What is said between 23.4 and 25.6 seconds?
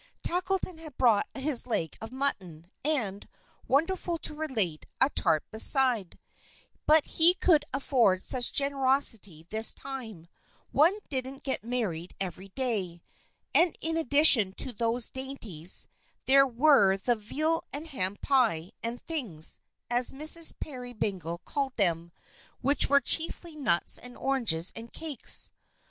nuts and oranges and cakes.